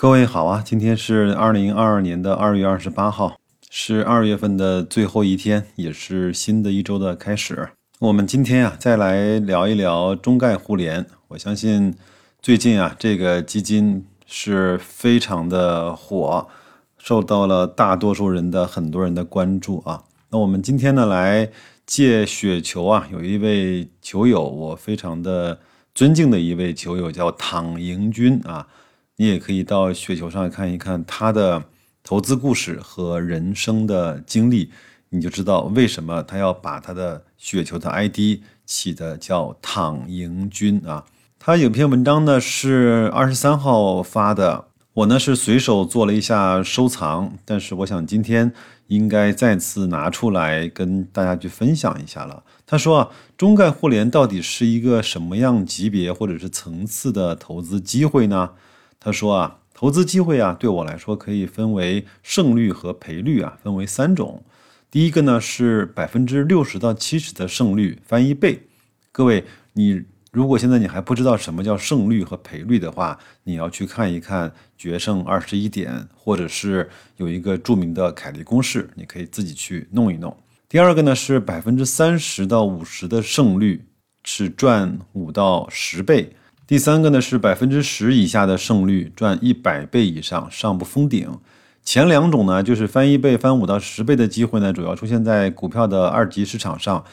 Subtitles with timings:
[0.00, 3.36] 各位好啊，今天是二零二二年的二月二十八号，
[3.68, 7.68] 是二月份的最后一天，也是新的一周的开始。
[7.98, 11.04] 我们今天啊，再来聊一聊中概互联。
[11.28, 11.94] 我相信
[12.40, 16.48] 最近啊，这个基金是非常的火，
[16.96, 20.04] 受到了大多数人的很多人的关注啊。
[20.30, 21.50] 那我们今天呢，来
[21.84, 25.60] 借雪球啊，有一位球友，我非常的
[25.94, 28.66] 尊敬的一位球友，叫躺赢军啊。
[29.20, 31.62] 你也可以到雪球上看一看他的
[32.02, 34.70] 投资故事和人生的经历，
[35.10, 41.04] 你就知道为什么他要把他的雪球的 ID 起的叫“躺赢君”啊。
[41.38, 48.50] 他有篇文章呢是二十三号发的，我呢是随手做了一下收藏，但是我想今天
[48.86, 52.42] 应该再次拿出来跟大家去分享一下了。
[52.66, 58.52] 他说啊，中概互联到底是一个什么样级别或者是层次的投资机会呢？
[59.02, 64.44] 他说啊，投资机会啊，对我来说可以分为胜率和赔率啊，分为三种。
[64.90, 68.68] 第一个呢是百分之六十到七十的胜率翻一倍。
[69.10, 80.36] 各位，你如果现在你还不知道什么叫胜率和赔率的话，你要去看一看《决胜二十一点》，或者是有一个著名的凯利公式，你可以自己去弄一弄。
[80.68, 83.86] 第二个呢是百分之三十到五十的胜率
[84.24, 86.36] 是赚五到十倍。
[86.70, 91.28] 第三个呢是百分之十以下的胜率赚一百倍以上上不封顶，
[91.82, 97.04] 前两种呢就是翻一倍、翻五到十倍的机会呢主要出现在股票的二级市场上，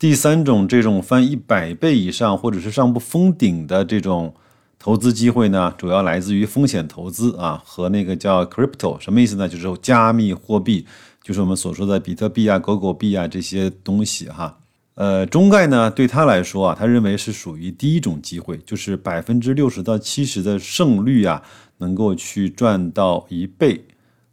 [0.00, 4.34] 第三种这种翻一百倍以上或者是上不封顶的这种
[4.80, 9.48] 投资机会呢主要来自于风险投资啊和那个叫 crypto 什么意思呢？
[9.48, 10.84] 就是加密货币，
[11.22, 14.58] 就是我们所说的比特币啊、狗狗币啊这些东西哈。
[14.96, 21.42] 呃，中概呢，对他来说啊，他认为是属于第一种机会，就是百分之六十到七十的胜率啊，
[21.78, 23.84] 能够去赚到一倍。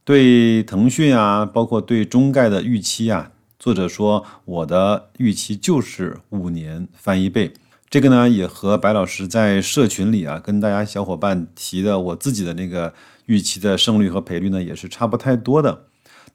[0.05, 7.51] 对腾讯啊，包括对中概的预期啊，作者说我的预期就是五年翻一倍。
[7.89, 12.93] 这个呢，也和白老师在社群里啊，跟大家小伙伴提的我自己的那个
[13.25, 15.87] 预期的胜率和赔率呢，也是差不太多的。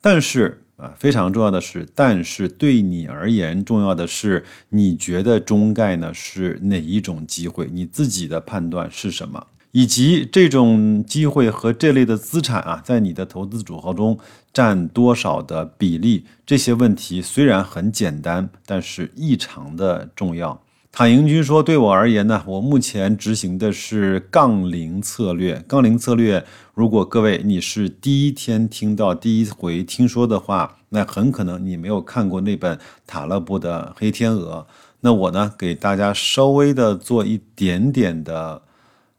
[0.03, 0.65] 但是。
[0.78, 7.69] 啊，非常重要的是，但是对你而言，重要的是你觉得中概呢是哪一种机会？
[7.72, 9.44] 你自己的判断是什么？
[9.72, 14.19] 以及这种机会和这类的资产啊，在你的投资组合中
[14.53, 16.25] 占多少的比例？
[16.47, 20.62] 这些问题虽然很简单，但是异常的重要。
[20.91, 25.62] 塔营军说：“对我而言呢，我目前执行的是杠铃策略。
[25.69, 26.44] 杠铃策略，
[26.75, 32.76] 如果各位你是第一天听到、第一回听说的话，那很可能你没有看过那本
[33.06, 34.66] 塔勒布的《黑天鹅》。
[35.00, 38.62] 那我呢，给大家稍微的做一点点的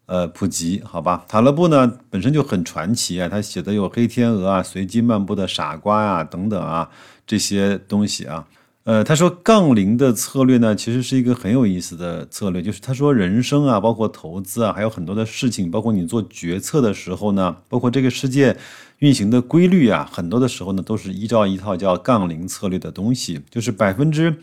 [0.08, 1.24] 呃普及，好吧？
[1.30, 6.90] 塔勒布呢本身就很传奇啊，他写的有《黑天鹅》啊、《随机漫步的傻瓜》啊等等啊
[7.26, 8.46] 这些东西啊。”
[8.86, 12.60] 呃，他说杠铃的策略呢，其实是一个很有意思的策略。
[12.60, 18.58] 就是他说人生啊，包括投资啊，还有很多的事情，包括你做决策的时候呢，包括这个世界
[19.00, 23.42] 运行的规律啊，很多的时候呢，都是依照一套叫杠铃策略的东西。
[23.52, 24.36] 就是百分之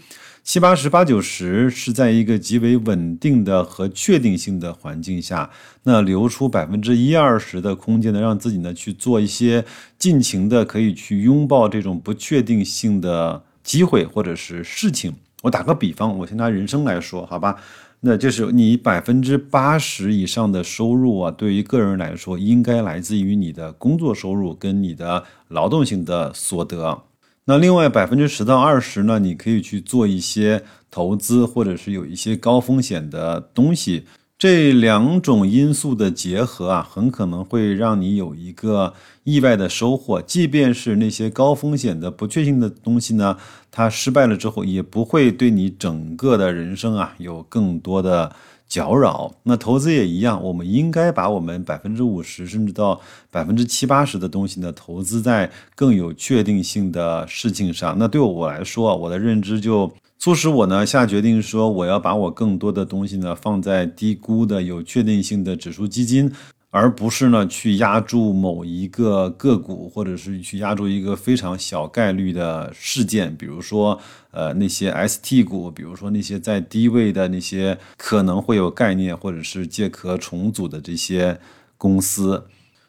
[0.45, 5.51] 七八十八九十是在一个极为稳定的和确定性的环境下，
[5.83, 9.65] 那留出百分之一二十的空间呢，让自己呢去做一些
[9.99, 13.43] 尽情的可以去拥抱这种不确定性的。
[13.66, 15.12] 机会或者是事情，
[15.43, 17.56] 我打个比方，我先拿人生来说，好吧，
[18.00, 27.03] 那就是你百分之八十以上的收入啊，对于个人来说，应该来自于你的工作收入跟你的劳动性的所得。
[27.47, 34.05] 那另外百分之十到二十呢，你可以去做一些投资，或者是有一些高风险的东西。
[34.39, 38.93] 这两种因素的结合啊，很可能会让你有一个
[39.25, 40.21] 意外的收获。
[40.21, 43.39] 即便是那些高风险的、不确定的东西呢，
[43.71, 48.31] 它失败了之后，也不会对你整个的人生啊有更多的
[48.69, 49.33] 搅扰。
[49.45, 57.97] 那投资也一样，我们应该把我们百分之五十甚至到百分之七八十的东西呢，投资在更有确定性的事情上。
[57.99, 59.91] 那对我来说，我的认知就。
[60.26, 66.32] 促使我呢下决定说，我要把我更多的东西呢放在低估的有确定性的指数基金，
[66.70, 74.00] 而不是呢去压住某一个个股，或者是去压住一个非常小概率的事件，比如说
[74.32, 81.38] 呃那些 ST 股，比如说那些在低位的那些可能会有概念或者是借壳重组的这些
[81.79, 82.43] 公司。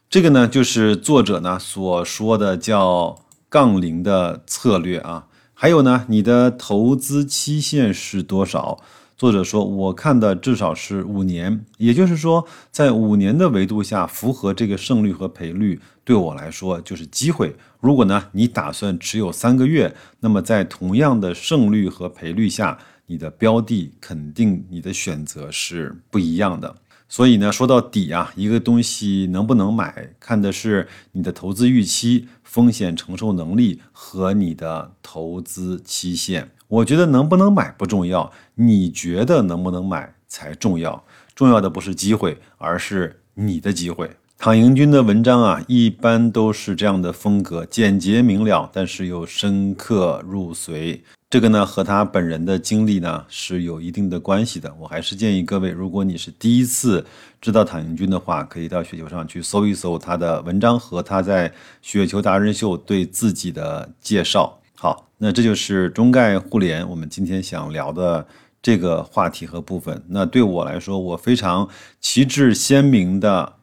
[0.09, 3.15] 这个呢就是作者呢所说的叫
[3.47, 5.27] 杠铃的策略啊。
[5.59, 8.77] 还有呢，你的投资期限是多少？
[9.17, 17.55] 作者说，我看的至少是五年，也就是说，在五年的维度下，符合这个胜率和赔率，对我来说就是机会。
[17.79, 22.77] 如果呢，你打算持有三个月，那么在同样的胜率和赔率下，
[23.07, 26.75] 你的标的肯定你的选择是不一样的。
[27.09, 36.51] 所以呢，说到底啊，一个东西能不能买，看的是你的投资预期、风险承受能力和你的投资期限。
[36.67, 41.01] 我觉得能不能买不重要，你觉得能不能买才重要。
[41.33, 44.11] 重要的不是机会，而是你的机会。
[44.37, 50.99] 躺赢君的文章啊，一般都是这样的风格，简洁明了，但是又深刻入髓。
[51.29, 54.73] 这个呢，和他本人的经历呢是有一定的关系的。
[54.79, 57.05] 我还是建议各位，如果你是第一次
[57.41, 61.51] 知道躺赢君的话，可以到雪球上去搜一搜他的文章和他在
[61.81, 64.57] 雪球达人秀对自己的介绍。
[64.73, 68.25] 好，那这就是中概互联我们今天想聊的
[68.61, 70.01] 这个话题和部分。
[70.07, 71.67] 那对我来说，我非常
[71.99, 73.56] 旗帜鲜明的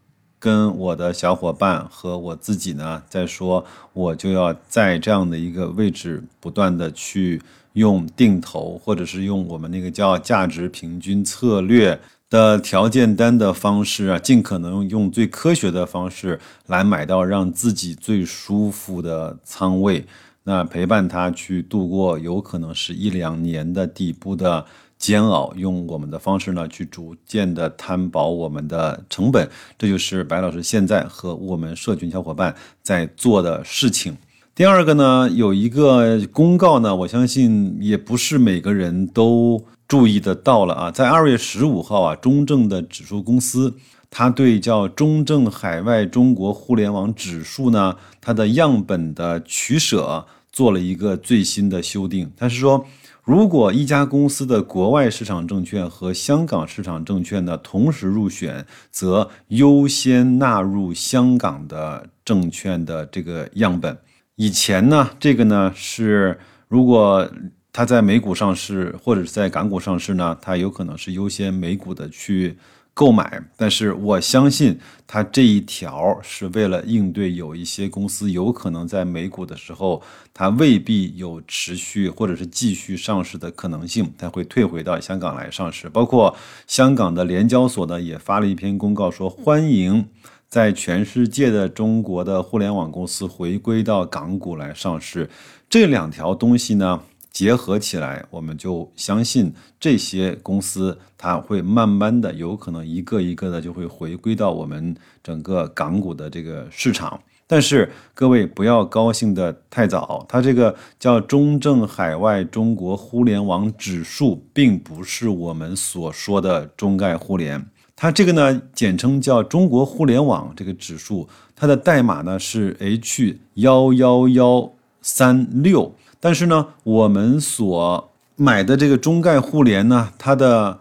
[0.44, 3.64] 跟我的小伙伴和我自己呢在说，
[3.94, 7.40] 我就要在这样的一个位置不断的去
[7.72, 11.98] 用定投，或者是用我们那个叫价值平均策略
[12.28, 20.04] 的条件单的方式啊，尽可能用最科学的方式来买到让自己最舒服的仓位。
[20.46, 24.66] 那陪伴他去度过有可能是一两年的底部的
[24.98, 29.48] 煎熬，用我们的方式呢去逐渐的摊薄我们的成本，
[29.78, 34.16] 这就是白老师现在和我们社群小伙伴在做的事情。
[34.54, 43.74] 第二个呢，有一个公告呢，我相信也不是每个人都注意得到了啊，在二月十五号啊，中证的指数公司。
[44.16, 52.30] 它对叫中证海外中国互联网指数呢，它的样本的取舍做了一个最新的修订。
[52.36, 52.86] 它是说，
[53.24, 63.96] 如果一家公司的国外市场证券和香港市场证券呢同时入选，则优先纳入香港的证券的这个样本。
[64.36, 66.38] 以前呢，这个呢是
[66.68, 67.26] 如果
[67.72, 72.58] 它在美股上市或者是在港股上市呢，它有可能是优先美股的去。
[72.94, 80.00] 购买，但是我相信它这一条是为了应对有一些公司有可能在美股的时候，
[80.32, 85.88] 它未必有持续或者是继续上市的可能性，它会退回到香港来上市。
[85.88, 86.36] 包括
[86.68, 90.08] 香港的联交所呢，也发了一篇公告说，欢迎
[90.48, 95.28] 在全世界的中国的互联网公司回归到港股来上市。
[95.68, 97.02] 这两条东西呢？
[97.34, 107.20] 结合起来，我们就相信这些公司，它会慢慢的，有可能一个一个的就会回归到我们整个港股的这个市场。
[107.46, 117.66] 但是各位不要高兴的太早，它这个叫中证海外中国互联网指数，并不是我们所说的中概互联，
[117.96, 124.72] 它这个呢简称叫中国互联网这个指数，它的代码呢是 H 幺幺幺
[125.02, 125.92] 三六。
[126.24, 130.80] 但是呢，我们所买的这个中概互联呢，它的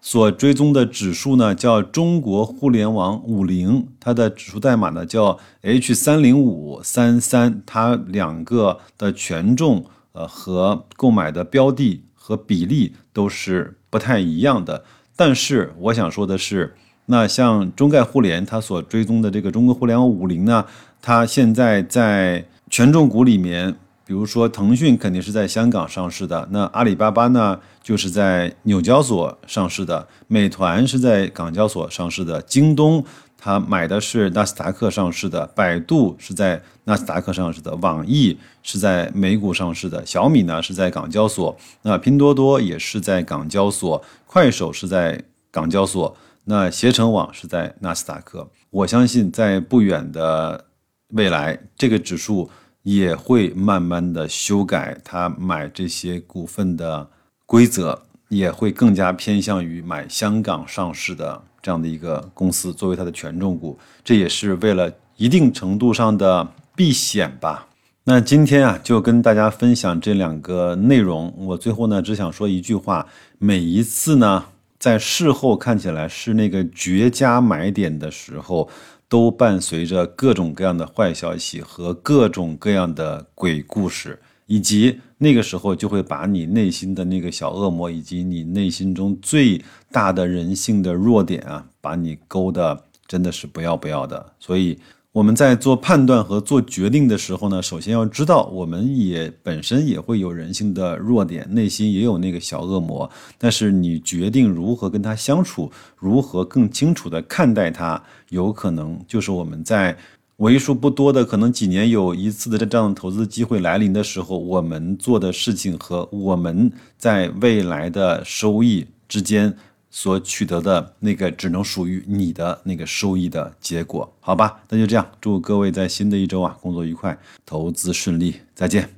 [0.00, 14.84] 所追踪的指数呢叫中国互联网五零，它的指数代码呢叫 H 三零五三三，它两个的权重呃和购买的标的和比例都是不太一样的。
[15.16, 16.76] 但是我想说的是，
[17.06, 20.64] 那像中概互联它所追踪的这个中国互联网五零呢，
[21.02, 23.74] 它现在在权重股里面。
[24.08, 33.04] 比如说，腾讯肯定是在香港上市的，那阿里巴巴呢，就是在纽交所上市的；美团是在港交所上市的；京东
[33.36, 46.10] 它买的是纳斯达克上市的；百度是在纳斯达克上市的；网易是在美股上市的；小米呢是在港交所；那拼多多也是在港交所；快手是在港交所；
[46.44, 48.48] 那携程网是在纳斯达克。
[48.70, 50.64] 我相信，在不远的
[51.08, 52.48] 未来，这个指数。
[52.96, 57.06] 也会慢慢的修改他买这些股份的
[57.44, 67.66] 规则，也会更加偏向于买香港上市的这样的一个公司作为它的权重股，这也是为了一定程度上的避险吧。
[68.04, 71.30] 那今天啊，就跟大家分享这两个内容。
[71.36, 73.06] 我最后呢，只想说一句话：
[73.38, 74.46] 每一次呢，
[74.78, 78.70] 在事后看起来是那个绝佳买点的时候。
[79.08, 94.34] 都伴随着各种各样的坏消息和各种各样的鬼故事，以及那个时候就会把你内心的那个小恶魔，以及你内心中最大的人性的弱点啊，把你勾的真的是不要不要的。
[94.38, 94.78] 所以
[95.12, 103.10] 我们在做判断和做决定的时候呢，首先要知道，我们也本身也会有人性的弱点，内心也有那个小恶魔。
[103.38, 109.96] 但是你决定如何跟他相处，如何更清楚的看待他，有可能就是我们在
[110.36, 119.56] 为数不多的可能几年有一次的这样的投资机会来临的时候，我们做的事情和我们在未来的收益之间。
[119.90, 124.60] 所取得的那个只能属于你的那个收益的结果，好吧？
[124.68, 128.97] 那就这样，祝各位在新的一周啊工作愉快，投资顺利，再见。